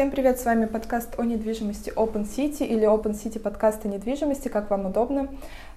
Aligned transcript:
Всем 0.00 0.10
привет, 0.10 0.40
с 0.40 0.46
вами 0.46 0.64
подкаст 0.64 1.18
о 1.18 1.24
недвижимости 1.24 1.92
Open 1.94 2.26
City 2.26 2.64
или 2.64 2.88
Open 2.88 3.12
City 3.12 3.38
подкаст 3.38 3.84
о 3.84 3.88
недвижимости, 3.88 4.48
как 4.48 4.70
вам 4.70 4.86
удобно. 4.86 5.28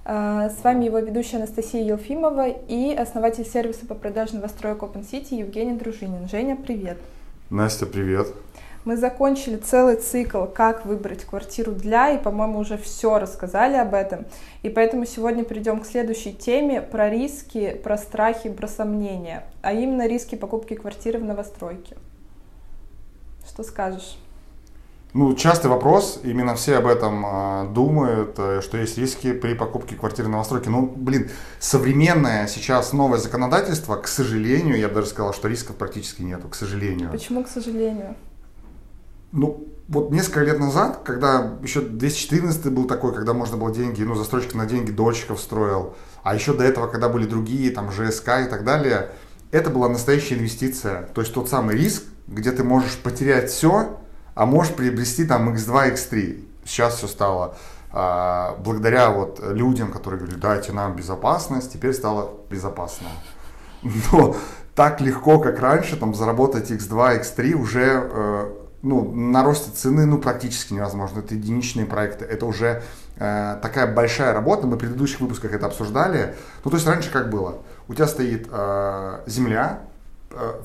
А, 0.06 0.50
с 0.50 0.64
вами 0.64 0.86
его 0.86 1.00
ведущая 1.00 1.38
Анастасия 1.38 1.84
Елфимова 1.84 2.48
и 2.48 2.96
основатель 2.96 3.46
сервиса 3.46 3.86
по 3.86 3.96
продаже 3.96 4.36
новостроек 4.36 4.82
Open 4.82 5.06
City 5.06 5.36
Евгений 5.36 5.78
Дружинин. 5.78 6.30
Женя, 6.30 6.56
привет. 6.56 7.00
Настя, 7.50 7.86
привет. 7.86 8.28
Мы 8.86 8.96
закончили 8.96 9.58
целый 9.58 9.98
цикл, 9.98 10.46
как 10.46 10.86
выбрать 10.86 11.26
квартиру 11.26 11.74
для, 11.74 12.12
и, 12.12 12.18
по-моему, 12.18 12.60
уже 12.60 12.78
все 12.78 13.20
рассказали 13.20 13.76
об 13.76 13.94
этом. 13.94 14.26
И 14.62 14.70
поэтому 14.70 15.06
сегодня 15.06 15.44
перейдем 15.44 15.82
к 15.82 15.86
следующей 15.86 16.32
теме 16.32 16.82
про 16.82 17.10
риски, 17.10 17.78
про 17.84 17.98
страхи, 17.98 18.50
про 18.50 18.70
сомнения, 18.70 19.44
а 19.62 19.74
именно 19.74 20.08
риски 20.08 20.36
покупки 20.36 20.76
квартиры 20.76 21.20
в 21.20 21.26
новостройке. 21.26 21.98
Что 23.48 23.64
скажешь? 23.64 24.18
Ну, 25.14 25.36
частый 25.36 25.70
вопрос, 25.70 26.22
именно 26.24 26.56
все 26.56 26.78
об 26.78 26.88
этом 26.88 27.24
э, 27.24 27.68
думают, 27.72 28.34
э, 28.40 28.62
что 28.64 28.78
есть 28.80 28.98
риски 28.98 29.32
при 29.32 29.54
покупке 29.54 29.96
квартиры 29.96 30.28
на 30.28 30.34
новостройке. 30.34 30.72
Ну, 30.72 30.88
блин, 30.88 31.30
современное 31.60 32.48
сейчас 32.48 32.94
новое 32.94 33.20
законодательство, 33.20 33.96
к 33.98 34.08
сожалению, 34.08 34.76
я 34.80 34.88
бы 34.88 34.96
даже 34.96 35.08
сказал, 35.08 35.32
что 35.34 35.48
рисков 35.48 35.76
практически 35.76 36.24
нету, 36.24 36.48
к 36.48 36.56
сожалению. 36.56 37.12
Почему 37.12 37.44
к 37.44 37.48
сожалению? 37.48 38.16
Ну, 39.32 39.68
вот 39.88 40.10
несколько 40.10 40.42
лет 40.42 40.60
назад, 40.60 41.02
когда 41.04 41.60
еще 41.62 41.82
214 41.82 42.72
был 42.72 42.86
такой, 42.86 43.14
когда 43.14 43.34
можно 43.34 43.56
было 43.56 43.72
деньги, 43.72 44.02
ну, 44.02 44.16
застройщик 44.16 44.56
на 44.56 44.66
деньги 44.66 44.90
дольщиков 44.90 45.40
строил, 45.40 45.96
а 46.24 46.34
еще 46.34 46.54
до 46.54 46.64
этого, 46.64 46.88
когда 46.88 47.08
были 47.08 47.28
другие, 47.28 47.70
там, 47.70 47.92
ЖСК 47.92 48.30
и 48.46 48.50
так 48.50 48.64
далее, 48.64 49.12
это 49.52 49.70
была 49.70 49.90
настоящая 49.90 50.36
инвестиция. 50.36 51.04
То 51.14 51.22
есть 51.22 51.36
тот 51.36 51.50
самый 51.50 51.76
риск, 51.76 52.04
где 52.28 52.52
ты 52.52 52.64
можешь 52.64 52.98
потерять 52.98 53.50
все, 53.50 54.00
а 54.36 54.46
можешь 54.46 54.74
приобрести 54.74 55.26
там 55.26 55.54
X2, 55.54 55.94
X3. 55.94 56.48
Сейчас 56.66 56.96
все 56.96 57.08
стало 57.08 57.56
а, 57.92 58.56
благодаря 58.60 59.12
вот 59.12 59.40
людям, 59.44 59.92
которые 59.92 60.22
говорят, 60.22 60.40
дайте 60.40 60.72
нам 60.72 60.96
безопасность, 60.96 61.74
теперь 61.74 61.94
стало 61.94 62.32
безопасно. 62.50 63.08
Но 64.12 64.36
так 64.76 65.02
легко, 65.02 65.40
как 65.40 65.60
раньше, 65.60 65.98
там 65.98 66.16
заработать 66.16 66.72
X2, 66.72 67.22
X3 67.22 67.54
уже 67.54 68.10
э, 68.12 68.54
ну, 68.82 69.12
на 69.14 69.44
росте 69.44 69.72
цены 69.72 70.06
ну, 70.06 70.18
практически 70.18 70.74
невозможно. 70.74 71.20
Это 71.20 71.36
единичные 71.36 71.86
проекты. 71.86 72.26
Это 72.26 72.46
уже 72.46 72.82
э, 73.18 73.58
такая 73.62 73.94
большая 73.94 74.34
работа. 74.34 74.66
Мы 74.66 74.76
в 74.76 74.80
предыдущих 74.80 75.22
выпусках 75.22 75.54
это 75.54 75.68
обсуждали. 75.68 76.36
Ну, 76.64 76.72
то 76.72 76.78
есть 76.78 76.88
раньше 76.88 77.12
как 77.12 77.30
было? 77.30 77.60
У 77.88 77.94
тебя 77.94 78.08
стоит 78.08 78.48
э, 78.52 79.20
земля, 79.28 79.82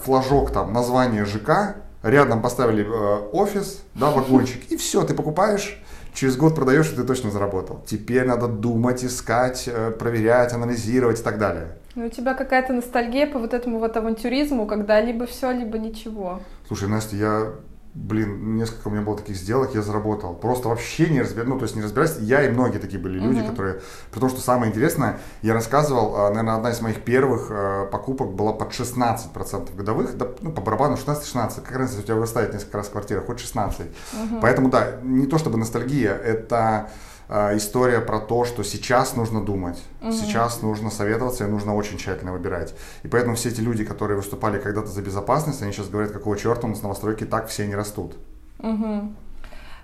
флажок 0.01 0.53
там, 0.53 0.73
название 0.73 1.25
ЖК, 1.25 1.77
рядом 2.03 2.43
поставили 2.43 2.85
э, 2.85 3.29
офис, 3.33 3.83
да, 3.95 4.11
вагончик, 4.11 4.71
и 4.71 4.77
все, 4.77 5.05
ты 5.05 5.15
покупаешь, 5.15 5.81
через 6.15 6.37
год 6.37 6.55
продаешь, 6.55 6.91
и 6.93 6.97
ты 6.97 7.05
точно 7.05 7.31
заработал. 7.31 7.83
Теперь 7.87 8.27
надо 8.27 8.49
думать, 8.49 9.05
искать, 9.05 9.65
э, 9.67 9.91
проверять, 9.91 10.53
анализировать 10.53 11.21
и 11.21 11.23
так 11.23 11.39
далее. 11.39 11.77
Ну, 11.95 12.07
у 12.07 12.11
тебя 12.11 12.35
какая-то 12.35 12.73
ностальгия 12.73 13.27
по 13.27 13.39
вот 13.39 13.55
этому 13.55 13.79
вот 13.79 13.97
авантюризму, 13.97 14.67
когда 14.67 15.01
либо 15.01 15.27
все, 15.27 15.51
либо 15.51 15.79
ничего. 15.79 16.41
Слушай, 16.67 16.89
Настя, 16.89 17.17
я 17.17 17.53
блин, 17.95 18.57
несколько 18.57 18.89
у 18.89 18.91
меня 18.91 19.03
было 19.03 19.17
таких 19.17 19.37
сделок, 19.37 19.75
я 19.75 19.83
заработал. 19.83 20.35
Просто 20.35 20.69
вообще 20.69 21.09
не 21.09 21.21
разбираюсь, 21.21 21.49
ну, 21.49 21.59
то 21.59 21.65
есть 21.65 21.77
не 21.77 21.83
разбираюсь. 21.83 22.17
Я 22.21 22.45
и 22.45 22.51
многие 22.51 22.79
такие 22.79 23.01
были 23.01 23.19
люди, 23.19 23.41
uh-huh. 23.41 23.51
которые... 23.51 23.81
При 24.11 24.21
том, 24.21 24.29
что 24.29 24.41
самое 24.41 24.71
интересное, 24.71 25.19
я 25.43 25.55
рассказывал, 25.55 26.17
а, 26.17 26.29
наверное, 26.29 26.57
одна 26.57 26.71
из 26.71 26.81
моих 26.81 27.03
первых 27.03 27.49
а, 27.51 27.87
покупок 27.87 28.33
была 28.33 28.53
под 28.53 28.71
16% 28.71 29.75
годовых, 29.75 30.17
да, 30.17 30.29
ну, 30.41 30.53
по 30.53 30.61
барабану 30.61 30.97
16-16. 30.97 31.63
Как 31.63 31.77
разница, 31.77 32.01
у 32.01 32.05
тебя 32.05 32.15
вырастает 32.15 32.53
несколько 32.53 32.79
раз 32.79 32.89
квартира, 32.89 33.21
хоть 33.21 33.41
16. 33.41 33.81
Uh-huh. 33.81 34.39
Поэтому, 34.41 34.71
да, 34.71 34.99
не 35.03 35.27
то 35.27 35.39
чтобы 35.39 35.59
ностальгия, 35.59 36.15
это 36.15 36.91
история 37.29 38.01
про 38.01 38.21
то, 38.21 38.45
что 38.45 38.63
сейчас 38.63 39.15
нужно 39.17 39.45
думать, 39.45 39.83
угу. 40.01 40.13
сейчас 40.13 40.63
нужно 40.63 40.91
советоваться 40.91 41.45
и 41.45 41.49
нужно 41.49 41.75
очень 41.75 41.99
тщательно 41.99 42.33
выбирать. 42.33 42.75
И 43.03 43.09
поэтому 43.09 43.37
все 43.37 43.51
эти 43.51 43.61
люди, 43.61 43.85
которые 43.85 44.17
выступали 44.17 44.59
когда-то 44.59 44.89
за 44.89 45.03
безопасность, 45.03 45.63
они 45.63 45.73
сейчас 45.73 45.89
говорят, 45.89 46.13
какого 46.13 46.37
черта 46.37 46.67
у 46.67 46.71
нас 46.71 46.83
новостройки 46.83 47.25
так 47.25 47.49
все 47.49 47.67
не 47.67 47.75
растут. 47.75 48.15
Угу. 48.61 49.13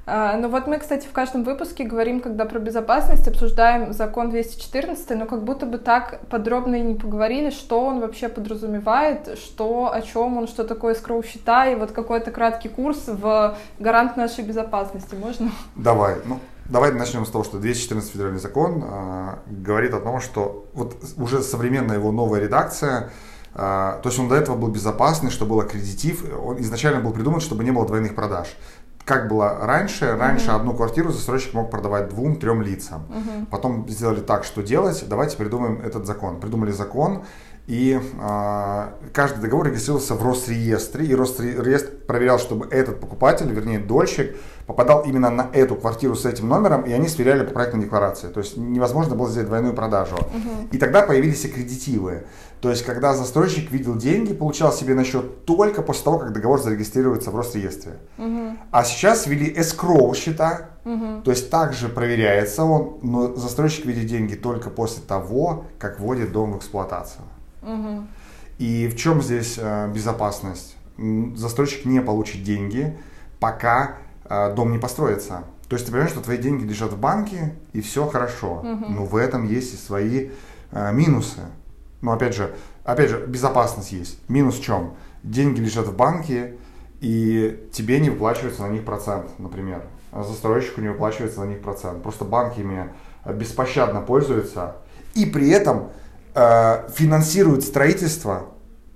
А, 0.06 0.36
ну 0.36 0.48
вот 0.48 0.66
мы, 0.66 0.78
кстати, 0.78 1.06
в 1.06 1.12
каждом 1.12 1.44
выпуске 1.44 1.84
говорим, 1.84 2.20
когда 2.20 2.44
про 2.44 2.58
безопасность, 2.58 3.26
обсуждаем 3.26 3.92
закон 3.94 4.28
214, 4.28 5.10
но 5.18 5.26
как 5.26 5.44
будто 5.44 5.64
бы 5.64 5.78
так 5.78 6.20
подробно 6.28 6.76
и 6.76 6.80
не 6.82 6.94
поговорили, 6.94 7.50
что 7.50 7.80
он 7.80 8.00
вообще 8.00 8.28
подразумевает, 8.28 9.38
что, 9.38 9.90
о 9.92 10.02
чем 10.02 10.36
он, 10.36 10.46
что 10.46 10.64
такое 10.64 10.94
скроу-счета, 10.94 11.68
и 11.68 11.74
вот 11.74 11.92
какой-то 11.92 12.30
краткий 12.32 12.68
курс 12.68 13.04
в 13.06 13.56
гарант 13.78 14.16
нашей 14.16 14.44
безопасности. 14.44 15.14
Можно? 15.14 15.50
Давай. 15.74 16.16
Ну, 16.26 16.38
Давай 16.66 16.92
начнем 16.92 17.26
с 17.26 17.30
того, 17.30 17.44
что 17.44 17.58
214 17.58 18.10
федеральный 18.10 18.40
закон 18.40 18.82
э, 18.82 19.34
говорит 19.46 19.92
о 19.92 20.00
том, 20.00 20.20
что 20.20 20.66
вот 20.72 20.96
уже 21.18 21.42
современная 21.42 21.98
его 21.98 22.10
новая 22.10 22.40
редакция, 22.40 23.10
э, 23.54 23.56
то 23.56 24.02
есть 24.04 24.18
он 24.18 24.28
до 24.28 24.34
этого 24.34 24.56
был 24.56 24.68
безопасный, 24.68 25.30
что 25.30 25.44
был 25.44 25.60
аккредитив, 25.60 26.24
он 26.42 26.58
изначально 26.60 27.00
был 27.00 27.12
придуман, 27.12 27.40
чтобы 27.40 27.64
не 27.64 27.70
было 27.70 27.86
двойных 27.86 28.14
продаж. 28.14 28.56
Как 29.04 29.28
было 29.28 29.58
раньше, 29.60 30.16
раньше 30.16 30.46
uh-huh. 30.46 30.56
одну 30.56 30.72
квартиру 30.72 31.12
застройщик 31.12 31.52
мог 31.52 31.70
продавать 31.70 32.08
двум-трем 32.08 32.62
лицам. 32.62 33.04
Uh-huh. 33.10 33.46
Потом 33.50 33.86
сделали 33.86 34.20
так, 34.20 34.44
что 34.44 34.62
делать, 34.62 35.04
давайте 35.06 35.36
придумаем 35.36 35.82
этот 35.84 36.06
закон. 36.06 36.40
Придумали 36.40 36.70
закон, 36.70 37.22
и 37.66 37.98
э, 37.98 38.88
каждый 39.14 39.40
договор 39.40 39.68
регистрировался 39.68 40.14
в 40.14 40.22
Росреестре, 40.22 41.06
и 41.06 41.14
Росреестр 41.14 41.92
проверял, 42.06 42.38
чтобы 42.38 42.66
этот 42.66 43.00
покупатель, 43.00 43.50
вернее 43.50 43.78
дольщик, 43.78 44.36
попадал 44.66 45.02
именно 45.04 45.30
на 45.30 45.48
эту 45.52 45.74
квартиру 45.74 46.14
с 46.14 46.26
этим 46.26 46.48
номером, 46.48 46.82
и 46.82 46.92
они 46.92 47.08
сверяли 47.08 47.44
по 47.44 47.52
проектной 47.52 47.82
декларации. 47.82 48.28
То 48.28 48.40
есть 48.40 48.58
невозможно 48.58 49.14
было 49.14 49.30
сделать 49.30 49.48
двойную 49.48 49.74
продажу. 49.74 50.16
Угу. 50.16 50.68
И 50.72 50.78
тогда 50.78 51.02
появились 51.02 51.44
аккредитивы. 51.46 52.24
То 52.60 52.70
есть, 52.70 52.84
когда 52.84 53.14
застройщик 53.14 53.70
видел 53.70 53.96
деньги, 53.96 54.32
получал 54.32 54.72
себе 54.72 54.94
на 54.94 55.04
счет 55.04 55.44
только 55.46 55.82
после 55.82 56.04
того, 56.04 56.18
как 56.18 56.32
договор 56.32 56.60
зарегистрируется 56.60 57.30
в 57.30 57.36
Росреестре. 57.36 57.94
Угу. 58.18 58.58
А 58.70 58.84
сейчас 58.84 59.26
ввели 59.26 59.50
escrow 59.50 60.14
счета, 60.14 60.70
угу. 60.84 61.22
то 61.24 61.30
есть 61.30 61.48
также 61.50 61.88
проверяется 61.88 62.64
он, 62.64 62.98
но 63.02 63.34
застройщик 63.34 63.86
видит 63.86 64.06
деньги 64.06 64.34
только 64.34 64.68
после 64.68 65.02
того, 65.02 65.64
как 65.78 65.98
вводит 66.00 66.32
дом 66.32 66.52
в 66.52 66.58
эксплуатацию. 66.58 67.22
Угу. 67.64 68.06
И 68.58 68.88
в 68.88 68.96
чем 68.96 69.22
здесь 69.22 69.56
э, 69.58 69.90
безопасность? 69.92 70.76
Застройщик 71.34 71.86
не 71.86 72.00
получит 72.00 72.44
деньги, 72.44 72.96
пока 73.40 73.96
э, 74.24 74.54
дом 74.54 74.72
не 74.72 74.78
построится. 74.78 75.44
То 75.68 75.76
есть 75.76 75.86
ты 75.86 75.92
понимаешь, 75.92 76.12
что 76.12 76.20
твои 76.20 76.38
деньги 76.38 76.64
лежат 76.64 76.92
в 76.92 76.98
банке, 76.98 77.54
и 77.72 77.80
все 77.80 78.06
хорошо. 78.06 78.58
Угу. 78.58 78.86
Но 78.88 79.04
в 79.04 79.16
этом 79.16 79.48
есть 79.48 79.74
и 79.74 79.76
свои 79.76 80.30
э, 80.70 80.92
минусы. 80.92 81.40
Но 82.00 82.12
опять 82.12 82.34
же, 82.34 82.54
опять 82.84 83.10
же, 83.10 83.24
безопасность 83.26 83.92
есть. 83.92 84.20
Минус 84.28 84.58
в 84.58 84.62
чем? 84.62 84.94
Деньги 85.22 85.60
лежат 85.60 85.86
в 85.86 85.96
банке, 85.96 86.54
и 87.00 87.68
тебе 87.72 87.98
не 87.98 88.10
выплачивается 88.10 88.62
на 88.62 88.68
них 88.68 88.84
процент, 88.84 89.38
например. 89.38 89.82
А 90.12 90.22
застройщику 90.22 90.80
не 90.80 90.88
выплачивается 90.88 91.40
на 91.40 91.46
них 91.46 91.60
процент. 91.60 92.02
Просто 92.02 92.24
банк 92.24 92.56
ими 92.56 92.90
беспощадно 93.26 94.00
пользуется. 94.00 94.76
И 95.14 95.26
при 95.26 95.48
этом 95.50 95.90
э, 96.34 96.88
финансирует 96.94 97.62
строительство 97.62 98.48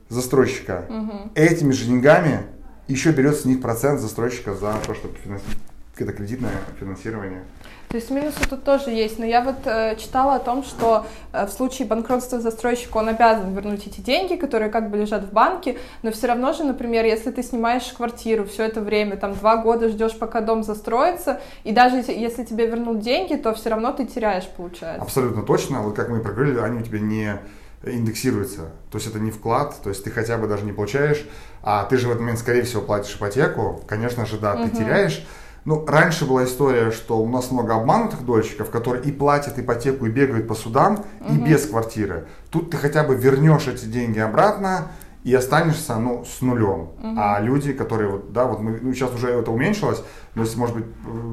застройщика, 0.08 0.84
угу. 0.88 1.30
этими 1.34 1.72
же 1.72 1.84
деньгами 1.84 2.46
еще 2.86 3.12
берет 3.12 3.36
с 3.36 3.44
них 3.44 3.60
процент 3.60 4.00
застройщика 4.00 4.54
за 4.54 4.74
то, 4.86 4.94
чтобы 4.94 5.16
финансировать 5.18 5.67
это 6.04 6.12
кредитное 6.12 6.52
финансирование. 6.78 7.42
То 7.88 7.96
есть 7.96 8.10
минусы 8.10 8.40
тут 8.48 8.64
тоже 8.64 8.90
есть, 8.90 9.18
но 9.18 9.24
я 9.24 9.40
вот 9.40 9.56
э, 9.64 9.96
читала 9.96 10.34
о 10.34 10.38
том, 10.40 10.62
что 10.62 11.06
э, 11.32 11.46
в 11.46 11.50
случае 11.50 11.88
банкротства 11.88 12.38
застройщика 12.38 12.98
он 12.98 13.08
обязан 13.08 13.54
вернуть 13.54 13.86
эти 13.86 14.02
деньги, 14.02 14.36
которые 14.36 14.70
как 14.70 14.90
бы 14.90 14.98
лежат 14.98 15.24
в 15.24 15.32
банке, 15.32 15.78
но 16.02 16.12
все 16.12 16.26
равно 16.26 16.52
же, 16.52 16.64
например, 16.64 17.06
если 17.06 17.30
ты 17.30 17.42
снимаешь 17.42 17.84
квартиру 17.96 18.44
все 18.44 18.64
это 18.64 18.82
время, 18.82 19.16
там 19.16 19.34
два 19.34 19.56
года 19.56 19.88
ждешь, 19.88 20.18
пока 20.18 20.42
дом 20.42 20.64
застроится, 20.64 21.40
и 21.64 21.72
даже 21.72 21.96
если 21.96 22.44
тебе 22.44 22.66
вернут 22.66 23.00
деньги, 23.00 23.36
то 23.36 23.54
все 23.54 23.70
равно 23.70 23.92
ты 23.92 24.04
теряешь, 24.04 24.46
получается. 24.54 25.02
Абсолютно 25.02 25.42
точно, 25.42 25.80
вот 25.80 25.96
как 25.96 26.10
мы 26.10 26.18
и 26.18 26.22
проговорили, 26.22 26.58
они 26.58 26.80
у 26.80 26.82
тебя 26.82 27.00
не 27.00 27.38
индексируется. 27.84 28.72
То 28.90 28.98
есть 28.98 29.06
это 29.06 29.18
не 29.18 29.30
вклад, 29.30 29.76
то 29.82 29.88
есть 29.88 30.04
ты 30.04 30.10
хотя 30.10 30.36
бы 30.36 30.46
даже 30.46 30.64
не 30.64 30.72
получаешь, 30.72 31.26
а 31.62 31.84
ты 31.84 31.96
же 31.96 32.08
в 32.08 32.10
этот 32.10 32.20
момент, 32.20 32.38
скорее 32.38 32.62
всего, 32.62 32.82
платишь 32.82 33.16
ипотеку, 33.16 33.82
конечно 33.86 34.26
же, 34.26 34.38
да, 34.38 34.54
угу. 34.54 34.64
ты 34.64 34.76
теряешь, 34.76 35.24
ну, 35.68 35.84
раньше 35.86 36.24
была 36.24 36.44
история, 36.44 36.90
что 36.90 37.20
у 37.20 37.28
нас 37.28 37.50
много 37.50 37.74
обманутых 37.74 38.24
дольщиков, 38.24 38.70
которые 38.70 39.04
и 39.04 39.12
платят 39.12 39.58
ипотеку, 39.58 40.06
и 40.06 40.08
бегают 40.08 40.48
по 40.48 40.54
судам, 40.54 41.04
угу. 41.20 41.34
и 41.34 41.36
без 41.36 41.66
квартиры. 41.66 42.26
Тут 42.48 42.70
ты 42.70 42.78
хотя 42.78 43.04
бы 43.04 43.14
вернешь 43.14 43.68
эти 43.68 43.84
деньги 43.84 44.18
обратно 44.18 44.88
и 45.24 45.34
останешься, 45.34 45.96
ну, 45.96 46.24
с 46.24 46.40
нулем. 46.40 46.88
Угу. 47.02 47.14
А 47.18 47.38
люди, 47.40 47.74
которые, 47.74 48.10
вот, 48.10 48.32
да, 48.32 48.46
вот 48.46 48.60
мы, 48.60 48.78
ну, 48.80 48.94
сейчас 48.94 49.12
уже 49.14 49.28
это 49.28 49.50
уменьшилось, 49.50 50.02
но 50.34 50.44
если, 50.44 50.58
может 50.58 50.74
быть, 50.74 50.86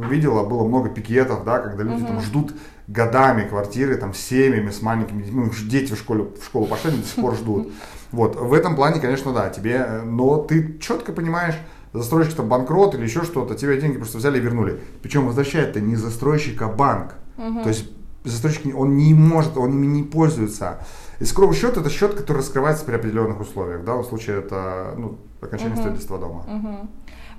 видела, 0.09 0.43
было 0.43 0.67
много 0.67 0.89
пикетов, 0.89 1.45
да, 1.45 1.59
когда 1.59 1.83
люди 1.83 2.01
угу. 2.01 2.07
там 2.07 2.19
ждут 2.19 2.53
годами 2.87 3.47
квартиры, 3.47 3.95
там, 3.95 4.13
с 4.13 4.17
семьями, 4.17 4.69
с 4.69 4.81
маленькими 4.81 5.21
детьми, 5.21 5.45
ну, 5.45 5.69
дети 5.69 5.93
в 5.93 5.97
школе, 5.97 6.23
в 6.23 6.43
школу 6.43 6.65
пошли, 6.65 6.91
до 6.91 7.07
сих 7.07 7.15
пор 7.15 7.35
ждут. 7.35 7.71
Вот, 8.11 8.37
в 8.37 8.53
этом 8.53 8.77
плане, 8.77 9.01
конечно, 9.01 9.33
да, 9.33 9.49
тебе, 9.49 10.01
но 10.05 10.37
ты 10.37 10.77
четко 10.79 11.11
понимаешь, 11.11 11.55
застройщик 11.95 12.35
там 12.35 12.47
банкрот 12.47 12.95
или 12.95 13.03
еще 13.03 13.23
что-то, 13.23 13.55
тебе 13.55 13.79
деньги 13.79 13.97
просто 13.97 14.17
взяли 14.17 14.37
и 14.37 14.41
вернули. 14.41 14.79
Причем 15.01 15.25
возвращает-то 15.27 15.81
не 15.81 15.95
застройщик, 15.95 16.61
а 16.61 16.67
банк. 16.67 17.15
Угу. 17.37 17.63
То 17.63 17.69
есть 17.69 17.89
застройщик, 18.23 18.77
он 18.77 18.97
не 18.97 19.13
может, 19.13 19.57
он 19.57 19.71
ими 19.71 19.85
не 19.85 20.03
пользуется. 20.03 20.79
Искровый 21.19 21.55
счет 21.55 21.77
это 21.77 21.89
счет, 21.89 22.13
который 22.13 22.37
раскрывается 22.39 22.85
при 22.85 22.95
определенных 22.95 23.39
условиях. 23.39 23.81
В 23.81 23.85
данном 23.85 24.03
случае 24.03 24.39
это 24.39 24.93
ну, 24.97 25.17
окончание 25.41 25.75
uh-huh. 25.75 25.79
строительства 25.79 26.19
дома. 26.19 26.43
Uh-huh. 26.45 26.87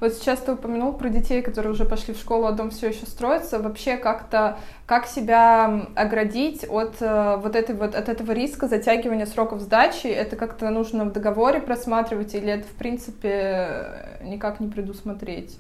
Вот 0.01 0.13
сейчас 0.13 0.41
ты 0.41 0.53
упомянул 0.53 0.93
про 0.93 1.09
детей, 1.09 1.43
которые 1.43 1.73
уже 1.73 1.85
пошли 1.85 2.13
в 2.13 2.19
школу, 2.19 2.47
а 2.47 2.53
дом 2.53 2.71
все 2.71 2.89
еще 2.89 3.07
строится. 3.07 3.59
Вообще 3.59 3.97
как-то, 3.97 4.59
как 4.85 5.07
себя 5.07 5.87
оградить 5.95 6.67
от 6.69 6.97
э, 7.01 7.37
вот 7.37 7.57
этой 7.57 7.75
вот, 7.75 7.95
от 7.95 8.09
этого 8.09 8.33
риска 8.33 8.69
затягивания 8.69 9.27
сроков 9.27 9.61
сдачи? 9.61 10.07
Это 10.07 10.37
как-то 10.37 10.69
нужно 10.71 11.05
в 11.05 11.13
договоре 11.13 11.61
просматривать 11.61 12.35
или 12.35 12.53
это, 12.53 12.67
в 12.67 12.73
принципе, 12.73 14.19
никак 14.23 14.61
не 14.61 14.69
предусмотреть? 14.69 15.59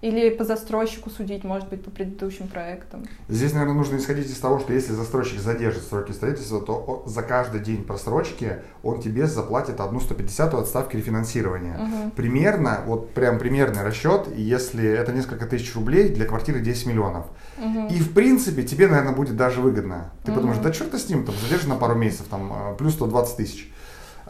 Или 0.00 0.30
по 0.30 0.44
застройщику 0.44 1.10
судить, 1.10 1.42
может 1.44 1.68
быть, 1.68 1.84
по 1.84 1.90
предыдущим 1.90 2.46
проектам? 2.46 3.04
Здесь, 3.28 3.52
наверное, 3.52 3.74
нужно 3.74 3.96
исходить 3.96 4.30
из 4.30 4.38
того, 4.38 4.60
что 4.60 4.72
если 4.72 4.92
застройщик 4.92 5.40
задержит 5.40 5.82
сроки 5.82 6.12
строительства, 6.12 6.60
то 6.60 7.02
за 7.06 7.22
каждый 7.22 7.60
день 7.60 7.82
просрочки 7.82 8.58
он 8.82 9.00
тебе 9.00 9.26
заплатит 9.26 9.80
одну 9.80 10.00
150 10.00 10.54
от 10.54 10.66
ставки 10.68 10.96
рефинансирования. 10.96 11.78
Угу. 11.78 12.10
Примерно, 12.16 12.80
вот 12.86 13.12
прям 13.12 13.38
примерный 13.38 13.82
расчет, 13.82 14.28
если 14.36 14.88
это 14.88 15.12
несколько 15.12 15.46
тысяч 15.46 15.74
рублей, 15.74 16.10
для 16.10 16.26
квартиры 16.26 16.60
10 16.60 16.86
миллионов. 16.86 17.26
Угу. 17.58 17.88
И 17.88 17.98
в 17.98 18.12
принципе 18.14 18.62
тебе, 18.62 18.86
наверное, 18.86 19.14
будет 19.14 19.36
даже 19.36 19.60
выгодно. 19.60 20.12
Ты 20.24 20.30
угу. 20.30 20.36
подумаешь, 20.40 20.62
да 20.62 20.70
черт 20.70 20.94
с 20.94 21.08
ним, 21.08 21.24
там, 21.24 21.34
задержи 21.42 21.68
на 21.68 21.74
пару 21.74 21.96
месяцев, 21.96 22.26
там, 22.30 22.52
а, 22.52 22.74
плюс 22.74 22.94
120 22.94 23.36
тысяч. 23.36 23.72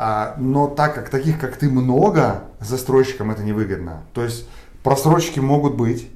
А, 0.01 0.37
но 0.39 0.69
так 0.69 0.95
как 0.95 1.11
таких, 1.11 1.41
как 1.41 1.57
ты, 1.57 1.69
много, 1.69 2.45
застройщикам 2.61 3.33
это 3.33 3.43
невыгодно. 3.43 4.05
То 4.15 4.23
есть 4.23 4.49
Просрочки 4.89 5.41
могут 5.41 5.75
быть, 5.75 6.09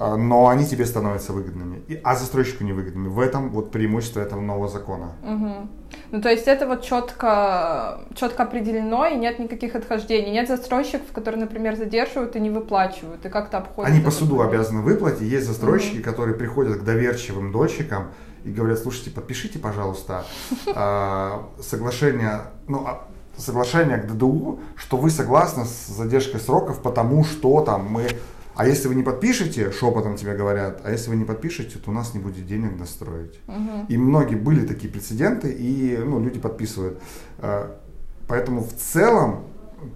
а, 0.00 0.16
но 0.16 0.48
они 0.48 0.64
тебе 0.64 0.86
становятся 0.86 1.32
выгодными, 1.32 1.82
а 2.04 2.14
застройщику 2.14 2.62
невыгодными. 2.62 3.08
В 3.08 3.18
этом 3.18 3.50
вот 3.50 3.72
преимущество 3.72 4.20
этого 4.20 4.40
нового 4.40 4.68
закона. 4.68 5.12
Угу. 5.24 5.68
Ну, 6.12 6.22
то 6.22 6.30
есть 6.30 6.46
это 6.46 6.68
вот 6.68 6.82
четко, 6.82 8.00
четко 8.14 8.44
определено, 8.44 9.06
и 9.06 9.16
нет 9.16 9.40
никаких 9.40 9.74
отхождений. 9.74 10.30
Нет 10.30 10.48
застройщиков, 10.48 11.12
которые, 11.12 11.40
например, 11.40 11.76
задерживают 11.76 12.36
и 12.36 12.40
не 12.40 12.50
выплачивают, 12.50 13.26
и 13.26 13.28
как-то 13.28 13.58
обходят. 13.58 13.90
Они 13.90 14.00
по 14.00 14.10
суду 14.10 14.36
вопрос. 14.36 14.54
обязаны 14.54 14.82
выплатить. 14.82 15.22
Есть 15.22 15.46
застройщики, 15.46 15.96
угу. 15.96 16.04
которые 16.04 16.36
приходят 16.36 16.78
к 16.78 16.84
доверчивым 16.84 17.50
дольщикам 17.50 18.12
и 18.44 18.50
говорят, 18.50 18.78
слушайте, 18.78 19.10
подпишите, 19.10 19.58
пожалуйста, 19.58 20.24
а, 20.74 21.48
соглашение, 21.60 22.42
ну, 22.68 22.84
а, 22.86 23.08
соглашение 23.38 23.98
к 23.98 24.06
ДДУ, 24.06 24.60
что 24.76 24.96
вы 24.96 25.10
согласны 25.10 25.64
с 25.64 25.86
задержкой 25.86 26.40
сроков, 26.40 26.82
потому 26.82 27.24
что 27.24 27.60
там 27.62 27.86
мы... 27.90 28.08
А 28.54 28.66
если 28.66 28.88
вы 28.88 28.96
не 28.96 29.04
подпишете, 29.04 29.70
шепотом 29.70 30.16
тебе 30.16 30.34
говорят, 30.34 30.80
а 30.84 30.90
если 30.90 31.10
вы 31.10 31.16
не 31.16 31.24
подпишете, 31.24 31.78
то 31.78 31.90
у 31.90 31.94
нас 31.94 32.12
не 32.14 32.20
будет 32.20 32.44
денег 32.44 32.76
достроить. 32.76 33.38
Угу. 33.46 33.86
И 33.88 33.96
многие 33.96 34.34
были 34.34 34.66
такие 34.66 34.92
прецеденты, 34.92 35.52
и 35.52 35.96
ну, 35.96 36.18
люди 36.18 36.40
подписывают. 36.40 37.00
Э, 37.38 37.76
поэтому 38.26 38.62
в 38.62 38.72
целом 38.72 39.44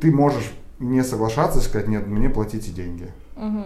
ты 0.01 0.13
можешь 0.13 0.53
не 0.79 1.03
соглашаться 1.03 1.59
и 1.59 1.63
сказать, 1.63 1.89
нет, 1.89 2.07
мне 2.07 2.31
платите 2.31 2.71
деньги. 2.71 3.09
Угу. 3.37 3.65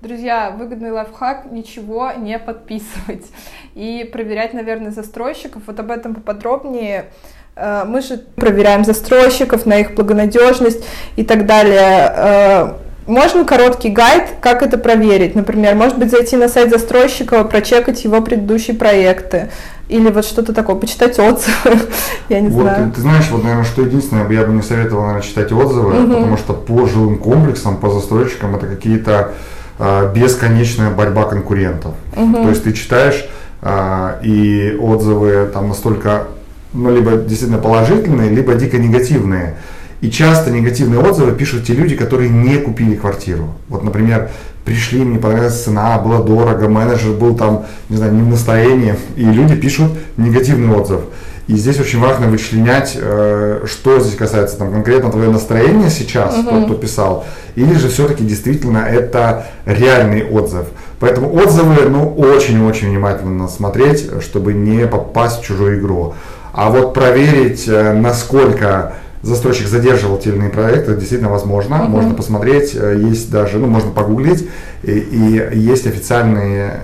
Друзья, 0.00 0.50
выгодный 0.50 0.92
лайфхак– 0.92 1.50
ничего 1.52 2.12
не 2.12 2.38
подписывать. 2.38 3.26
И 3.74 4.08
проверять, 4.10 4.54
наверное, 4.54 4.90
застройщиков. 4.92 5.62
Вот 5.66 5.78
об 5.78 5.90
этом 5.90 6.14
поподробнее 6.14 7.12
мы 7.56 8.00
же 8.00 8.20
проверяем 8.36 8.84
застройщиков 8.84 9.66
на 9.66 9.80
их 9.80 9.94
благонадежность 9.94 10.82
и 11.16 11.24
так 11.24 11.46
далее. 11.46 12.12
Э, 12.16 12.72
можно 13.06 13.44
короткий 13.44 13.90
гайд, 13.90 14.24
как 14.40 14.62
это 14.62 14.78
проверить? 14.78 15.34
Например, 15.34 15.74
может 15.74 15.98
быть, 15.98 16.10
зайти 16.10 16.36
на 16.36 16.48
сайт 16.48 16.70
застройщика, 16.70 17.42
прочекать 17.44 18.04
его 18.04 18.20
предыдущие 18.20 18.76
проекты. 18.76 19.50
Или 19.88 20.08
вот 20.10 20.24
что-то 20.24 20.52
такое, 20.52 20.76
почитать 20.76 21.18
отзывы, 21.18 21.80
я 22.28 22.40
не 22.40 22.48
вот, 22.48 22.62
знаю. 22.62 22.86
Ты, 22.90 22.96
ты 22.96 23.00
знаешь, 23.00 23.28
вот, 23.30 23.42
наверное, 23.42 23.64
что 23.64 23.82
единственное, 23.82 24.30
я 24.30 24.44
бы 24.44 24.52
не 24.52 24.62
советовал, 24.62 25.02
наверное, 25.02 25.26
читать 25.26 25.50
отзывы, 25.50 26.04
угу. 26.04 26.12
потому 26.14 26.36
что 26.36 26.54
по 26.54 26.86
жилым 26.86 27.18
комплексам, 27.18 27.78
по 27.78 27.90
застройщикам 27.90 28.54
это 28.54 28.68
какие-то 28.68 29.32
э, 29.80 30.12
бесконечная 30.14 30.90
борьба 30.90 31.24
конкурентов. 31.24 31.94
Угу. 32.16 32.34
То 32.34 32.48
есть 32.50 32.62
ты 32.62 32.72
читаешь 32.72 33.28
э, 33.62 34.20
и 34.22 34.78
отзывы 34.80 35.50
там 35.52 35.68
настолько 35.68 36.28
ну, 36.72 36.94
либо 36.94 37.12
действительно 37.16 37.60
положительные, 37.60 38.30
либо 38.30 38.54
дико 38.54 38.78
негативные. 38.78 39.56
И 40.00 40.10
часто 40.10 40.50
негативные 40.50 41.00
отзывы 41.00 41.32
пишут 41.32 41.66
те 41.66 41.74
люди, 41.74 41.94
которые 41.94 42.30
не 42.30 42.56
купили 42.56 42.96
квартиру. 42.96 43.54
Вот, 43.68 43.84
например, 43.84 44.30
пришли, 44.64 45.04
мне 45.04 45.18
понравилась 45.18 45.62
цена, 45.62 45.98
было 45.98 46.24
дорого, 46.24 46.68
менеджер 46.68 47.12
был 47.12 47.34
там, 47.36 47.66
не 47.88 47.96
знаю, 47.96 48.14
не 48.14 48.22
в 48.22 48.28
настроении, 48.28 48.94
и 49.16 49.24
люди 49.24 49.56
пишут 49.56 49.92
негативный 50.16 50.74
отзыв. 50.74 51.00
И 51.48 51.56
здесь 51.56 51.80
очень 51.80 51.98
важно 51.98 52.28
вычленять, 52.28 52.92
э, 52.94 53.64
что 53.66 53.98
здесь 53.98 54.14
касается 54.14 54.56
там, 54.56 54.70
конкретно 54.70 55.10
твоего 55.10 55.32
настроения 55.32 55.90
сейчас, 55.90 56.38
угу. 56.38 56.48
тот, 56.48 56.64
кто 56.66 56.74
писал, 56.74 57.26
или 57.56 57.74
же 57.74 57.88
все-таки 57.88 58.22
действительно 58.22 58.78
это 58.78 59.46
реальный 59.66 60.24
отзыв. 60.24 60.66
Поэтому 61.00 61.34
отзывы, 61.34 61.88
ну, 61.88 62.14
очень-очень 62.14 62.90
внимательно 62.90 63.48
смотреть, 63.48 64.10
чтобы 64.22 64.52
не 64.52 64.86
попасть 64.86 65.40
в 65.40 65.44
чужую 65.44 65.80
игру. 65.80 66.14
А 66.60 66.68
вот 66.68 66.92
проверить, 66.92 67.66
э, 67.68 67.94
насколько 67.94 68.92
застройщик 69.22 69.66
задерживал 69.66 70.18
те 70.18 70.28
или 70.28 70.36
иные 70.36 70.50
проекты, 70.50 70.94
действительно 70.94 71.30
возможно. 71.30 71.76
Uh-huh. 71.76 71.88
Можно 71.88 72.12
посмотреть, 72.12 72.72
э, 72.74 72.98
есть 72.98 73.30
даже, 73.30 73.58
ну, 73.58 73.66
можно 73.66 73.92
погуглить, 73.92 74.46
и, 74.82 74.90
и 74.90 75.58
есть 75.58 75.86
официальные 75.86 76.80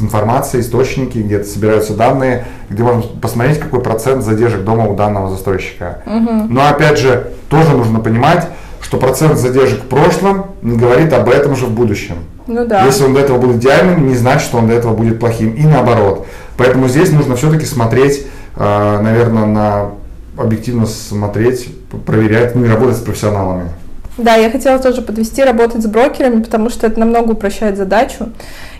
информации, 0.00 0.60
источники, 0.60 1.18
где 1.18 1.44
собираются 1.44 1.92
данные, 1.92 2.46
где 2.70 2.82
можно 2.82 3.02
посмотреть, 3.20 3.58
какой 3.58 3.82
процент 3.82 4.24
задержек 4.24 4.64
дома 4.64 4.86
у 4.86 4.96
данного 4.96 5.28
застройщика. 5.28 6.02
Uh-huh. 6.06 6.46
Но 6.48 6.66
опять 6.66 6.98
же, 6.98 7.32
тоже 7.50 7.76
нужно 7.76 8.00
понимать, 8.00 8.48
что 8.80 8.96
процент 8.96 9.38
задержек 9.38 9.80
в 9.80 9.88
прошлом 9.88 10.46
не 10.62 10.78
говорит 10.78 11.12
об 11.12 11.28
этом 11.28 11.54
же 11.54 11.66
в 11.66 11.72
будущем. 11.72 12.14
Ну 12.46 12.64
да. 12.64 12.86
Если 12.86 13.04
он 13.04 13.12
до 13.12 13.20
этого 13.20 13.36
был 13.36 13.52
идеальным, 13.52 14.08
не 14.08 14.14
значит, 14.14 14.46
что 14.46 14.56
он 14.56 14.68
до 14.68 14.72
этого 14.72 14.94
будет 14.94 15.20
плохим. 15.20 15.52
И 15.52 15.66
наоборот. 15.66 16.26
Поэтому 16.56 16.88
здесь 16.88 17.12
нужно 17.12 17.36
все-таки 17.36 17.66
смотреть 17.66 18.26
наверное, 18.56 19.46
на 19.46 19.90
объективно 20.36 20.86
смотреть, 20.86 21.68
проверять, 22.06 22.54
ну 22.54 22.64
и 22.64 22.68
работать 22.68 22.96
с 22.96 23.00
профессионалами. 23.00 23.70
Да, 24.18 24.34
я 24.34 24.50
хотела 24.50 24.78
тоже 24.78 25.00
подвести 25.00 25.42
работать 25.42 25.82
с 25.82 25.86
брокерами, 25.86 26.42
потому 26.42 26.68
что 26.68 26.86
это 26.86 27.00
намного 27.00 27.32
упрощает 27.32 27.78
задачу. 27.78 28.28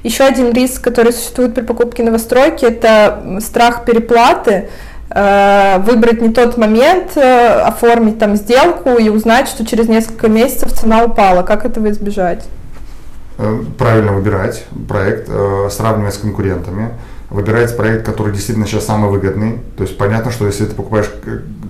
Еще 0.02 0.24
один 0.24 0.52
риск, 0.52 0.82
который 0.82 1.12
существует 1.12 1.54
при 1.54 1.62
покупке 1.62 2.02
новостройки, 2.02 2.66
это 2.66 3.38
страх 3.40 3.86
переплаты, 3.86 4.68
э, 5.08 5.78
выбрать 5.78 6.20
не 6.20 6.30
тот 6.34 6.58
момент, 6.58 7.16
э, 7.16 7.60
оформить 7.60 8.18
там 8.18 8.36
сделку 8.36 8.90
и 8.90 9.08
узнать, 9.08 9.48
что 9.48 9.64
через 9.64 9.88
несколько 9.88 10.28
месяцев 10.28 10.72
цена 10.72 11.02
упала. 11.02 11.42
Как 11.42 11.64
этого 11.64 11.90
избежать? 11.90 12.44
Э, 13.38 13.62
правильно 13.78 14.12
выбирать 14.12 14.66
проект, 14.86 15.30
сравнивать 15.70 16.14
с 16.14 16.18
конкурентами 16.18 16.90
выбирается 17.32 17.74
проект, 17.74 18.04
который 18.04 18.32
действительно 18.32 18.66
сейчас 18.66 18.84
самый 18.84 19.10
выгодный. 19.10 19.58
То 19.76 19.84
есть 19.84 19.96
понятно, 19.96 20.30
что 20.30 20.46
если 20.46 20.66
ты 20.66 20.74
покупаешь 20.74 21.10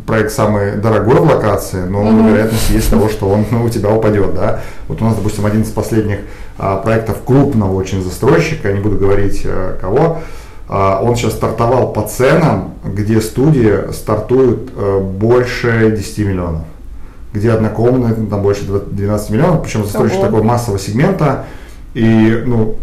проект 0.06 0.32
самый 0.32 0.76
дорогой 0.76 1.20
в 1.20 1.24
локации, 1.24 1.84
но 1.84 2.02
mm-hmm. 2.02 2.28
вероятность 2.28 2.70
есть 2.70 2.90
того, 2.90 3.08
что 3.08 3.28
он 3.28 3.46
ну, 3.50 3.64
у 3.64 3.68
тебя 3.68 3.90
упадет. 3.90 4.34
Да? 4.34 4.60
Вот 4.88 5.00
у 5.00 5.04
нас, 5.04 5.14
допустим, 5.14 5.46
один 5.46 5.62
из 5.62 5.70
последних 5.70 6.18
а, 6.58 6.78
проектов 6.78 7.18
крупного 7.24 7.74
очень 7.74 8.02
застройщика, 8.02 8.72
не 8.72 8.80
буду 8.80 8.96
говорить 8.96 9.42
а, 9.44 9.78
кого, 9.80 10.22
а, 10.68 11.00
он 11.00 11.14
сейчас 11.14 11.34
стартовал 11.34 11.92
по 11.92 12.02
ценам, 12.02 12.74
где 12.84 13.20
студии 13.20 13.92
стартуют 13.92 14.70
а, 14.76 15.00
больше 15.00 15.94
10 15.96 16.18
миллионов 16.18 16.62
где 17.32 17.50
однокомнатная, 17.50 18.26
там 18.26 18.42
больше 18.42 18.64
12 18.64 19.30
миллионов, 19.30 19.62
причем 19.62 19.84
застройщик 19.84 20.20
такого 20.20 20.42
массового 20.42 20.78
сегмента, 20.78 21.46
и 21.94 22.42
ну, 22.44 22.76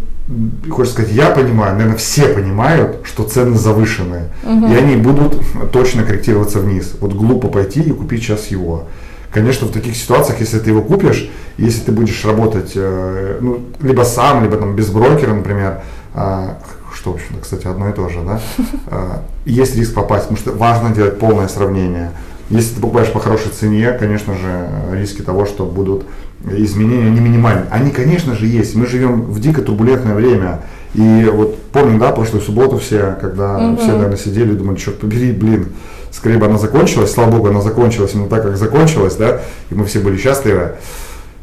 хочется 0.70 0.94
сказать, 0.94 1.12
я 1.12 1.30
понимаю, 1.30 1.74
наверное, 1.74 1.96
все 1.96 2.28
понимают, 2.28 2.98
что 3.04 3.24
цены 3.24 3.56
завышенные, 3.56 4.30
угу. 4.44 4.66
и 4.66 4.74
они 4.74 4.96
будут 4.96 5.42
точно 5.72 6.04
корректироваться 6.04 6.60
вниз. 6.60 6.94
Вот 7.00 7.12
глупо 7.12 7.48
пойти 7.48 7.80
и 7.80 7.92
купить 7.92 8.22
сейчас 8.22 8.46
его. 8.48 8.86
Конечно, 9.32 9.66
в 9.66 9.72
таких 9.72 9.96
ситуациях, 9.96 10.40
если 10.40 10.58
ты 10.58 10.70
его 10.70 10.82
купишь, 10.82 11.30
если 11.56 11.80
ты 11.82 11.92
будешь 11.92 12.24
работать, 12.24 12.72
э, 12.74 13.38
ну, 13.40 13.60
либо 13.80 14.02
сам, 14.02 14.42
либо 14.42 14.56
там 14.56 14.74
без 14.74 14.90
брокера, 14.90 15.34
например, 15.34 15.82
э, 16.14 16.48
что, 16.94 17.12
в 17.12 17.14
общем-то, 17.14 17.40
кстати, 17.40 17.66
одно 17.66 17.88
и 17.88 17.92
то 17.92 18.08
же, 18.08 18.22
да, 18.22 18.40
э, 18.88 19.18
есть 19.44 19.76
риск 19.76 19.94
попасть, 19.94 20.28
потому 20.28 20.38
что 20.38 20.52
важно 20.52 20.90
делать 20.90 21.18
полное 21.18 21.48
сравнение. 21.48 22.10
Если 22.50 22.74
ты 22.74 22.80
покупаешь 22.80 23.12
по 23.12 23.20
хорошей 23.20 23.50
цене, 23.52 23.92
конечно 23.92 24.34
же, 24.34 24.68
риски 24.92 25.22
того, 25.22 25.46
что 25.46 25.64
будут 25.64 26.04
изменения 26.44 27.10
не 27.10 27.20
минимальны. 27.20 27.66
Они, 27.70 27.90
конечно 27.90 28.34
же, 28.34 28.46
есть. 28.46 28.74
Мы 28.74 28.86
живем 28.86 29.22
в 29.22 29.40
дико 29.40 29.62
турбулентное 29.62 30.14
время. 30.14 30.60
И 30.94 31.30
вот 31.32 31.62
помним, 31.72 32.00
да, 32.00 32.10
прошлую 32.10 32.42
субботу 32.42 32.78
все, 32.78 33.16
когда 33.20 33.56
угу. 33.56 33.76
все, 33.76 33.92
наверное, 33.92 34.16
сидели 34.16 34.52
и 34.52 34.56
думали, 34.56 34.76
черт 34.76 34.98
побери, 34.98 35.30
блин, 35.30 35.68
скорее 36.10 36.38
бы 36.38 36.46
она 36.46 36.58
закончилась, 36.58 37.12
слава 37.12 37.30
богу, 37.30 37.48
она 37.48 37.60
закончилась 37.60 38.14
именно 38.14 38.28
так, 38.28 38.42
как 38.42 38.56
закончилась, 38.56 39.14
да, 39.14 39.42
и 39.70 39.74
мы 39.74 39.84
все 39.84 40.00
были 40.00 40.16
счастливы. 40.16 40.72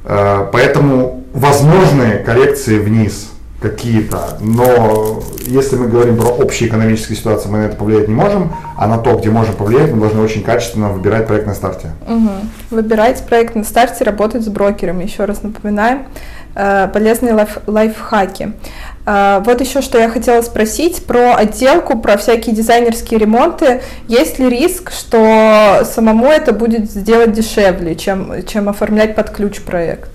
Э, 0.04 0.48
поэтому 0.52 1.24
возможные 1.34 2.18
коррекции 2.18 2.78
вниз 2.80 3.30
какие-то, 3.60 4.38
но 4.40 5.24
если 5.48 5.78
мы 5.78 5.88
говорим 5.88 6.18
про 6.18 6.28
общие 6.28 6.70
экономические 6.70 7.18
ситуации, 7.18 7.50
мы 7.50 7.60
на 7.60 7.66
это 7.66 7.76
повлиять 7.76 8.08
не 8.08 8.14
можем, 8.14 8.54
а 8.78 8.88
на 8.88 9.00
то, 9.00 9.16
где 9.18 9.32
можем 9.32 9.56
повлиять, 9.56 9.92
мы 9.92 10.02
должны 10.02 10.22
очень 10.22 10.44
качественно 10.44 10.90
выбирать 10.90 11.28
проект 11.28 11.48
на 11.48 11.56
старте. 11.56 11.92
Угу. 12.08 12.30
Выбирать 12.72 13.24
проект 13.26 13.56
на 13.56 13.64
старте, 13.64 14.04
работать 14.04 14.44
с 14.44 14.48
брокерами, 14.48 15.04
еще 15.04 15.26
раз 15.26 15.42
напоминаем. 15.42 16.06
Э, 16.60 16.88
полезные 16.92 17.34
лайф, 17.34 17.60
лайфхаки. 17.68 18.54
Э, 19.06 19.42
вот 19.46 19.62
еще 19.62 19.82
что 19.82 20.00
я 20.00 20.10
хотела 20.10 20.42
спросить 20.42 21.06
про 21.06 21.36
отделку, 21.36 22.00
про 22.00 22.18
всякие 22.18 22.56
дизайнерские 22.56 23.20
ремонты. 23.20 23.82
Есть 24.08 24.40
ли 24.40 24.50
риск, 24.50 24.92
что 24.92 25.82
самому 25.84 26.28
это 26.28 26.54
будет 26.54 26.90
сделать 26.90 27.32
дешевле, 27.32 27.96
чем, 27.96 28.44
чем 28.46 28.70
оформлять 28.70 29.16
под 29.16 29.30
ключ 29.30 29.62
проект? 29.62 30.10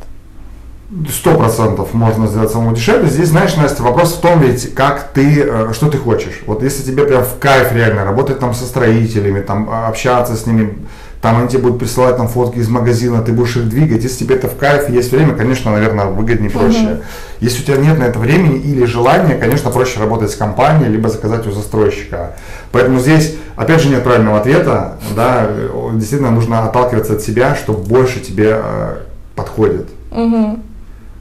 Сто 1.11 1.34
процентов 1.37 1.94
можно 1.94 2.26
сделать 2.26 2.50
самому 2.50 2.75
дешевле. 2.75 3.08
Здесь, 3.08 3.28
знаешь, 3.28 3.56
Настя, 3.56 3.82
вопрос 3.82 4.12
в 4.12 4.20
том 4.20 4.40
ведь, 4.40 4.75
как 4.75 5.12
ты, 5.14 5.42
э, 5.42 5.72
что 5.72 5.88
ты 5.88 5.96
хочешь. 5.96 6.42
Вот 6.46 6.62
если 6.62 6.82
тебе 6.82 7.04
прям 7.04 7.25
в 7.25 7.38
кайф 7.38 7.72
реально 7.72 8.04
работать 8.04 8.38
там 8.40 8.52
со 8.52 8.64
строителями, 8.64 9.40
там 9.40 9.70
общаться 9.70 10.37
с 10.37 10.44
ними, 10.44 10.76
там 11.22 11.38
они 11.38 11.49
тебе 11.49 11.62
будут 11.62 11.78
присылать 11.78 12.18
там 12.18 12.28
фотки 12.28 12.58
из 12.58 12.68
магазина, 12.68 13.22
ты 13.22 13.32
будешь 13.32 13.56
их 13.56 13.70
двигать. 13.70 14.02
Если 14.02 14.25
тебе 14.25 14.34
это 14.34 14.49
в 14.49 14.56
кайф, 14.58 14.90
есть 14.90 15.11
время, 15.12 15.34
конечно, 15.34 15.72
наверное, 15.72 16.06
выгоднее, 16.06 16.50
проще. 16.50 16.84
Угу. 16.84 17.02
Если 17.40 17.62
у 17.62 17.64
тебя 17.64 17.76
нет 17.78 17.99
на 17.99 18.04
это 18.04 18.18
времени 18.18 18.58
или 18.58 18.84
желания, 18.84 19.37
конечно, 19.37 19.70
проще 19.70 19.99
работать 19.99 20.30
с 20.30 20.37
компанией, 20.37 20.90
либо 20.90 21.08
заказать 21.08 21.46
у 21.46 21.52
застройщика. 21.52 22.37
Поэтому 22.70 22.99
здесь, 22.99 23.37
опять 23.56 23.80
же, 23.80 23.88
нет 23.88 24.04
правильного 24.04 24.40
ответа. 24.40 24.99
Да, 25.16 25.49
действительно, 25.94 26.32
нужно 26.32 26.66
отталкиваться 26.66 27.14
от 27.14 27.22
себя, 27.22 27.54
что 27.54 27.72
больше 27.72 28.20
тебе 28.20 28.61
э, 28.62 28.96
подходит. 29.37 29.88
Угу. 30.11 30.58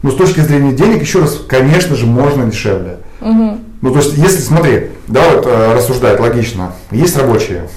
Ну, 0.03 0.11
с 0.11 0.15
точки 0.15 0.39
зрения 0.39 0.73
денег, 0.73 1.01
еще 1.01 1.19
раз, 1.19 1.39
конечно 1.47 1.95
же, 1.95 2.05
можно 2.05 2.45
дешевле. 2.45 2.97
Угу. 3.21 3.57
Ну, 3.81 3.91
то 3.91 3.99
есть, 3.99 4.17
если, 4.17 4.39
смотри, 4.39 4.91
да, 5.07 5.29
вот 5.29 5.45
э, 5.45 5.73
рассуждать 5.73 6.19
логично, 6.19 6.73
есть 6.89 7.17
рабочие. 7.17 7.67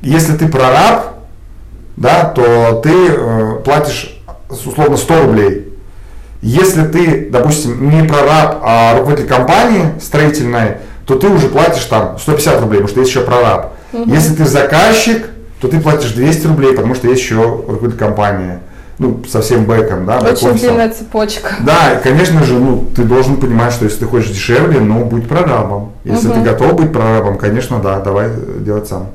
Если 0.00 0.36
ты 0.36 0.48
прораб, 0.48 1.14
да, 1.96 2.24
то 2.24 2.80
ты 2.82 2.90
э, 2.90 3.60
платишь 3.64 4.20
условно 4.48 4.96
100 4.96 5.22
рублей. 5.22 5.68
Если 6.40 6.82
ты, 6.82 7.28
допустим, 7.30 7.88
не 7.88 8.06
прораб, 8.08 8.60
а 8.62 8.98
руководитель 8.98 9.28
компании 9.28 9.84
строительной, 10.00 10.78
то 11.06 11.16
ты 11.16 11.28
уже 11.28 11.48
платишь 11.48 11.84
там 11.84 12.18
150 12.18 12.60
рублей, 12.60 12.80
потому 12.80 12.88
что 12.88 13.00
есть 13.00 13.10
еще 13.10 13.20
прораб. 13.20 13.74
Угу. 13.92 14.10
Если 14.10 14.34
ты 14.34 14.44
заказчик, 14.44 15.30
то 15.60 15.68
ты 15.68 15.80
платишь 15.80 16.10
200 16.10 16.46
рублей, 16.48 16.74
потому 16.74 16.96
что 16.96 17.06
есть 17.06 17.22
еще 17.22 17.36
руководитель 17.36 17.98
компании. 17.98 18.58
Ну, 18.98 19.22
со 19.28 19.40
всем 19.40 19.64
бэком, 19.64 20.06
да. 20.06 20.20
Очень 20.20 20.54
длинная 20.54 20.90
цепочка. 20.90 21.54
Да, 21.60 22.00
конечно 22.02 22.44
же, 22.44 22.58
ну, 22.58 22.84
ты 22.94 23.04
должен 23.04 23.36
понимать, 23.36 23.72
что 23.72 23.84
если 23.84 24.00
ты 24.00 24.06
хочешь 24.06 24.30
дешевле, 24.30 24.80
ну, 24.80 25.04
будь 25.04 25.26
прорабом. 25.26 25.92
Если 26.04 26.28
угу. 26.28 26.34
ты 26.34 26.40
готов 26.42 26.74
быть 26.74 26.92
прорабом, 26.92 27.38
конечно, 27.38 27.78
да, 27.78 28.00
давай 28.00 28.30
делать 28.60 28.86
сам. 28.88 29.08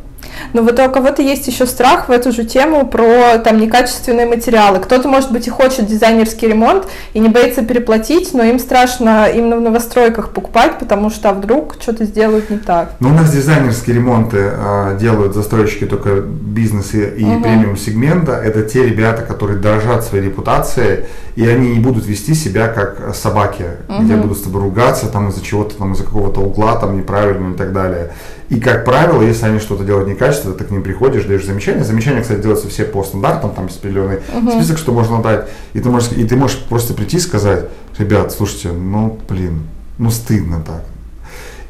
Но 0.54 0.62
вот 0.62 0.80
у 0.80 0.90
кого-то 0.90 1.22
есть 1.22 1.48
еще 1.48 1.66
страх 1.66 2.10
в 2.10 2.12
эту 2.12 2.32
же 2.32 2.44
тему 2.44 2.88
про 2.88 3.38
там 3.40 3.60
некачественные 3.60 4.26
материалы. 4.26 4.80
Кто-то, 4.80 5.08
может 5.08 5.32
быть, 5.32 5.48
и 5.48 5.50
хочет 5.50 5.86
дизайнерский 5.88 6.48
ремонт 6.48 6.86
и 7.14 7.20
не 7.20 7.30
боится 7.30 7.64
переплатить, 7.64 8.34
но 8.34 8.44
им 8.44 8.60
страшно 8.60 9.28
именно 9.28 9.58
в 9.58 9.62
новостройках 9.62 10.30
покупать, 10.30 10.80
потому 10.80 11.10
что 11.10 11.30
а 11.30 11.34
вдруг 11.34 11.76
что-то 11.80 12.06
сделают 12.06 12.50
не 12.50 12.58
так. 12.58 12.94
Ну, 13.00 13.10
у 13.10 13.14
нас 13.14 13.32
дизайнерские 13.32 13.98
ремонты 13.98 14.38
э, 14.38 14.98
делают 15.00 15.34
застройщики 15.34 15.86
только 15.86 16.22
бизнеса 16.22 16.98
и 16.98 17.24
угу. 17.24 17.44
премиум 17.44 17.78
сегмента. 17.78 18.34
Это 18.34 18.64
те 18.64 18.86
ребята, 18.88 19.24
которые 19.24 19.60
дорожат 19.60 20.06
своей 20.06 20.26
репутацией, 20.26 21.06
и 21.36 21.48
они 21.48 21.76
не 21.76 21.80
будут 21.80 22.06
вести 22.06 22.34
себя 22.34 22.68
как 22.68 23.14
собаки, 23.16 23.66
угу. 23.88 24.04
где 24.04 24.16
будут 24.16 24.38
с 24.38 24.42
тобой 24.42 24.62
ругаться 24.62 25.08
там 25.08 25.30
из-за 25.30 25.44
чего-то, 25.44 25.76
там 25.76 25.94
из-за 25.94 26.04
какого-то 26.04 26.40
угла 26.40 26.76
там 26.78 26.98
неправильно 26.98 27.54
и 27.54 27.58
так 27.58 27.74
далее. 27.74 28.12
И, 28.50 28.62
как 28.62 28.86
правило, 28.86 29.22
если 29.22 29.46
они 29.46 29.60
что-то 29.60 29.84
делают 29.84 30.08
некачественно, 30.08 30.27
ты 30.34 30.64
к 30.64 30.72
ним 30.72 30.84
приходишь, 30.84 31.26
даешь 31.26 31.46
замечания. 31.46 31.84
Замечания, 31.84 32.22
кстати, 32.22 32.42
делаются 32.42 32.68
все 32.70 32.86
по 32.86 33.04
стандартам, 33.04 33.52
там 33.52 33.68
есть 33.68 33.80
определенный 33.80 34.18
uh-huh. 34.18 34.58
список, 34.58 34.78
что 34.78 34.92
можно 34.92 35.22
дать. 35.22 35.48
И 35.74 35.80
ты, 35.80 35.90
можешь, 35.90 36.12
и 36.12 36.24
ты 36.24 36.36
можешь 36.36 36.60
просто 36.60 36.94
прийти 36.94 37.18
и 37.18 37.20
сказать, 37.20 37.66
ребят, 37.98 38.32
слушайте, 38.32 38.72
ну, 38.72 39.18
блин, 39.28 39.64
ну, 39.98 40.10
стыдно 40.12 40.62
так. 40.62 40.84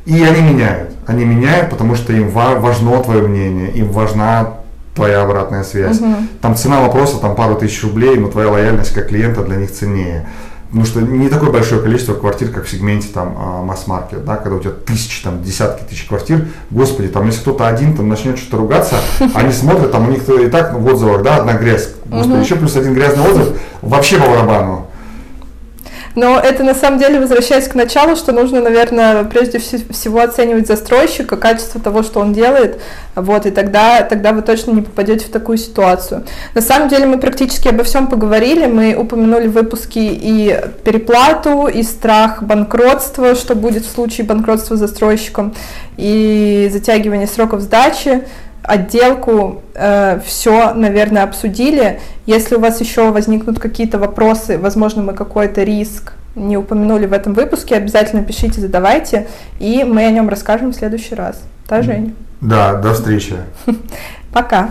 И 0.06 0.24
они 0.24 0.42
меняют. 0.42 0.92
Они 1.06 1.26
меняют, 1.26 1.70
потому 1.70 1.96
что 1.96 2.14
им 2.14 2.30
важно 2.30 3.02
твое 3.04 3.22
мнение, 3.28 3.72
им 3.72 3.92
важна 3.92 4.58
твоя 4.96 5.22
обратная 5.22 5.64
связь. 5.64 6.00
Угу. 6.00 6.16
Там 6.42 6.56
цена 6.56 6.82
вопроса 6.82 7.18
там 7.20 7.36
пару 7.36 7.56
тысяч 7.56 7.84
рублей, 7.84 8.18
но 8.18 8.30
твоя 8.30 8.50
лояльность 8.50 8.94
как 8.94 9.10
клиента 9.10 9.44
для 9.44 9.58
них 9.58 9.72
ценнее. 9.72 10.28
Потому 10.68 10.86
что 10.86 11.02
не 11.02 11.30
такое 11.30 11.50
большое 11.50 11.82
количество 11.82 12.14
квартир, 12.14 12.50
как 12.50 12.66
в 12.66 12.70
сегменте 12.70 13.08
там 13.14 13.36
а, 13.38 13.64
масс-маркет, 13.64 14.26
да, 14.26 14.36
когда 14.36 14.58
у 14.58 14.60
тебя 14.60 14.72
тысячи, 14.72 15.24
там, 15.24 15.42
десятки 15.42 15.84
тысяч 15.90 16.06
квартир, 16.06 16.48
господи, 16.72 17.08
там, 17.08 17.26
если 17.26 17.40
кто-то 17.40 17.68
один 17.68 17.96
там 17.96 18.10
начнет 18.10 18.38
что-то 18.38 18.58
ругаться, 18.58 18.96
они 19.34 19.54
смотрят, 19.54 19.92
там, 19.92 20.08
у 20.10 20.12
них 20.12 20.28
и 20.28 20.48
так 20.50 20.74
в 20.74 20.86
отзывах, 20.86 21.24
да, 21.24 21.38
одна 21.38 21.54
грязь, 21.54 21.94
господи, 22.06 22.40
еще 22.40 22.56
плюс 22.56 22.76
один 22.76 22.94
грязный 22.94 23.24
отзыв, 23.30 23.58
вообще 23.82 24.18
по 24.18 24.28
барабану. 24.28 24.87
Но 26.18 26.40
это 26.40 26.64
на 26.64 26.74
самом 26.74 26.98
деле, 26.98 27.20
возвращаясь 27.20 27.68
к 27.68 27.76
началу, 27.76 28.16
что 28.16 28.32
нужно, 28.32 28.60
наверное, 28.60 29.24
прежде 29.24 29.60
всего 29.60 30.22
оценивать 30.22 30.66
застройщика, 30.66 31.38
качество 31.38 31.80
того, 31.80 32.02
что 32.02 32.22
он 32.22 32.34
делает, 32.34 32.82
вот, 33.14 33.46
и 33.46 33.52
тогда, 33.52 34.02
тогда 34.02 34.32
вы 34.32 34.42
точно 34.42 34.72
не 34.72 34.82
попадете 34.82 35.26
в 35.26 35.30
такую 35.30 35.60
ситуацию. 35.60 36.26
На 36.56 36.62
самом 36.62 36.90
деле 36.90 37.06
мы 37.06 37.20
практически 37.20 37.68
обо 37.68 37.84
всем 37.84 38.08
поговорили, 38.08 38.66
мы 38.66 38.96
упомянули 38.96 39.48
в 39.48 39.52
выпуске 39.52 40.08
и 40.12 40.60
переплату, 40.84 41.68
и 41.68 41.84
страх 41.84 42.42
банкротства, 42.42 43.36
что 43.36 43.54
будет 43.54 43.86
в 43.86 43.92
случае 43.92 44.26
банкротства 44.26 44.76
застройщиком, 44.76 45.54
и 45.98 46.68
затягивание 46.74 47.28
сроков 47.28 47.62
сдачи, 47.62 48.24
отделку, 48.68 49.64
э, 49.74 50.20
все, 50.26 50.74
наверное, 50.74 51.24
обсудили. 51.24 52.00
Если 52.26 52.56
у 52.56 52.60
вас 52.60 52.80
еще 52.82 53.12
возникнут 53.12 53.60
какие-то 53.60 53.98
вопросы, 53.98 54.60
возможно, 54.60 55.02
мы 55.02 55.14
какой-то 55.14 55.64
риск 55.64 56.14
не 56.36 56.58
упомянули 56.58 57.08
в 57.08 57.14
этом 57.14 57.34
выпуске, 57.34 57.76
обязательно 57.76 58.24
пишите, 58.24 58.62
задавайте, 58.62 59.28
и 59.60 59.84
мы 59.84 60.06
о 60.06 60.12
нем 60.12 60.30
расскажем 60.30 60.72
в 60.72 60.76
следующий 60.76 61.16
раз. 61.16 61.42
Да, 61.68 61.82
Жень? 61.82 62.14
Да, 62.42 62.76
до 62.76 62.94
встречи. 62.94 63.36
Пока. 64.34 64.70